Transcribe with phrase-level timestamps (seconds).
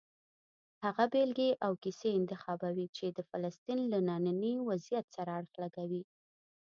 [0.83, 6.03] هغه بېلګې او کیسې انتخابوي چې د فلسطین له ننني وضعیت سره اړخ لګوي.